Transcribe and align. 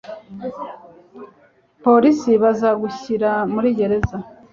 Abapolisi 1.79 2.31
bazagushyira 2.43 3.31
muri 3.53 3.67
gereza. 3.77 4.17